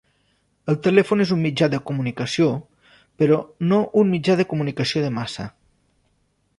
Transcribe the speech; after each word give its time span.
El 0.71 0.77
telèfon 0.87 1.19
és 1.25 1.33
un 1.35 1.39
mitjà 1.47 1.67
de 1.73 1.79
comunicació, 1.89 2.49
però 3.23 3.39
no 3.73 3.81
un 4.03 4.13
mitjà 4.17 4.41
de 4.41 4.49
comunicació 4.55 5.09
de 5.09 5.17
massa. 5.21 5.51